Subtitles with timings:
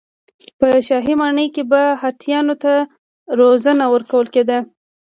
[0.59, 2.73] په شاهي ماڼۍ کې به هاتیانو ته
[3.39, 4.57] روزنه ورکول کېده.